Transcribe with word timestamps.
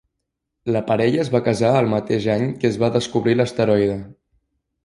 La 0.75 0.81
parella 0.87 1.19
es 1.25 1.29
va 1.35 1.41
casar 1.49 1.69
el 1.81 1.91
mateix 1.93 2.27
any 2.39 2.49
que 2.65 2.71
es 2.73 2.83
va 2.85 2.93
descobrir 2.99 3.37
l'asteroide. 3.39 4.01